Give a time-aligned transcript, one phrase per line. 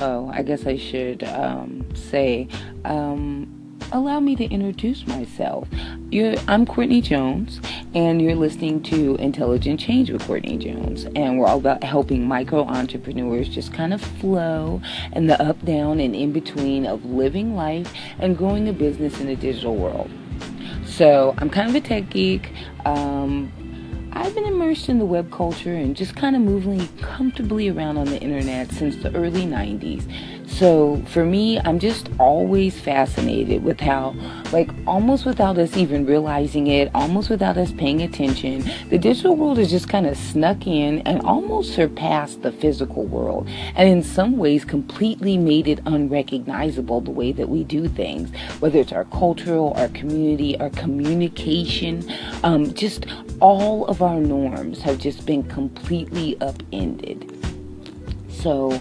[0.00, 2.48] oh, I guess I should um, say,
[2.84, 5.68] um, allow me to introduce myself.
[6.10, 7.60] You're, I'm Courtney Jones,
[7.94, 11.06] and you're listening to Intelligent Change with Courtney Jones.
[11.16, 14.80] And we're all about helping micro entrepreneurs just kind of flow
[15.12, 19.26] and the up, down, and in between of living life and growing a business in
[19.26, 20.10] the digital world.
[20.84, 22.52] So I'm kind of a tech geek.
[22.84, 23.52] Um,
[24.20, 28.06] I've been immersed in the web culture and just kind of moving comfortably around on
[28.06, 30.02] the internet since the early 90s.
[30.58, 34.16] So for me, I'm just always fascinated with how,
[34.52, 39.58] like, almost without us even realizing it, almost without us paying attention, the digital world
[39.58, 43.48] has just kind of snuck in and almost surpassed the physical world.
[43.76, 48.80] And in some ways, completely made it unrecognizable the way that we do things, whether
[48.80, 52.04] it's our cultural, our community, our communication,
[52.42, 53.06] um, just
[53.38, 57.32] all of our norms have just been completely upended.
[58.28, 58.80] So,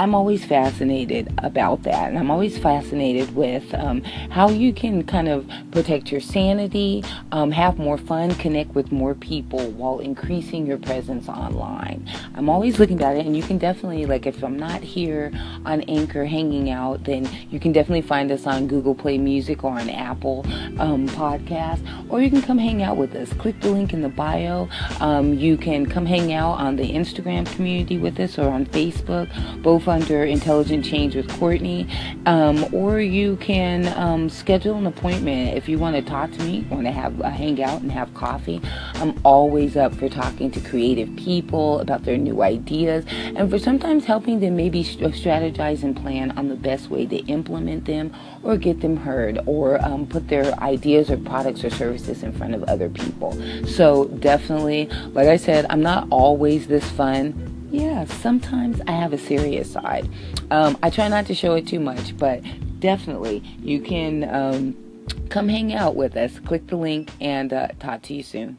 [0.00, 2.08] I'm always fascinated about that.
[2.08, 7.50] And I'm always fascinated with um, how you can kind of protect your sanity, um,
[7.50, 12.08] have more fun, connect with more people while increasing your presence online.
[12.34, 15.32] I'm always looking at it, and you can definitely, like, if I'm not here
[15.66, 19.78] on Anchor hanging out, then you can definitely find us on Google Play Music or
[19.78, 20.46] on Apple
[20.78, 23.30] um, Podcast, or you can come hang out with us.
[23.34, 24.66] Click the link in the bio.
[25.00, 29.28] Um, you can come hang out on the Instagram community with us or on Facebook.
[29.62, 31.86] Both under Intelligent Change with Courtney,
[32.26, 36.66] um, or you can um, schedule an appointment if you want to talk to me,
[36.70, 38.60] want to have a hangout and have coffee.
[38.94, 44.04] I'm always up for talking to creative people about their new ideas and for sometimes
[44.04, 48.80] helping them maybe strategize and plan on the best way to implement them or get
[48.80, 52.88] them heard or um, put their ideas or products or services in front of other
[52.88, 53.32] people.
[53.66, 59.18] So, definitely, like I said, I'm not always this fun yeah, sometimes I have a
[59.18, 60.08] serious side.
[60.50, 62.42] Um, I try not to show it too much, but
[62.80, 64.76] definitely you can um,
[65.28, 66.38] come hang out with us.
[66.40, 68.58] Click the link and uh, talk to you soon.